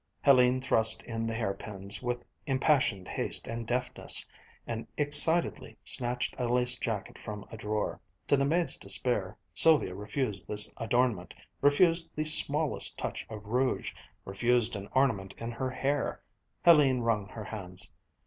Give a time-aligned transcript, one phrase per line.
[0.25, 4.25] Hélène thrust in the hairpins with impassioned haste and deftness,
[4.65, 8.01] and excitedly snatched a lace jacket from a drawer.
[8.25, 13.93] To the maid's despair Sylvia refused this adornment, refused the smallest touch of rouge,
[14.25, 16.23] refused an ornament in her hair.
[16.65, 17.91] Hélène wrung her hands.